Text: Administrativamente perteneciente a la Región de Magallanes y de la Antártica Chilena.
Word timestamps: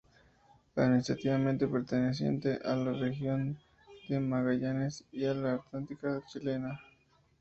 Administrativamente 0.77 1.67
perteneciente 1.67 2.57
a 2.65 2.75
la 2.75 2.91
Región 2.93 3.59
de 4.09 4.19
Magallanes 4.19 5.03
y 5.11 5.19
de 5.19 5.35
la 5.35 5.51
Antártica 5.53 6.23
Chilena. 6.25 6.81